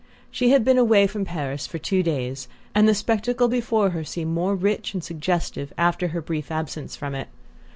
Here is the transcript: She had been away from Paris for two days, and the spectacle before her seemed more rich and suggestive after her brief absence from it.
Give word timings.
She 0.31 0.49
had 0.49 0.65
been 0.65 0.79
away 0.79 1.05
from 1.05 1.25
Paris 1.25 1.67
for 1.67 1.77
two 1.77 2.01
days, 2.01 2.47
and 2.73 2.89
the 2.89 2.95
spectacle 2.95 3.47
before 3.47 3.91
her 3.91 4.03
seemed 4.03 4.33
more 4.33 4.55
rich 4.55 4.95
and 4.95 5.03
suggestive 5.03 5.71
after 5.77 6.07
her 6.07 6.21
brief 6.21 6.49
absence 6.49 6.95
from 6.95 7.13
it. 7.13 7.27